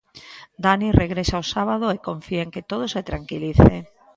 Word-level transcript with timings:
Dani 0.65 0.89
regresa 1.01 1.43
o 1.43 1.49
sábado 1.53 1.85
e 1.95 2.03
confía 2.09 2.41
en 2.45 2.49
que 2.53 2.67
todo 2.71 2.85
se 2.93 3.01
tranquilice. 3.09 3.75